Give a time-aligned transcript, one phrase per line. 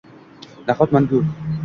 [0.65, 1.19] Nahot, mangu?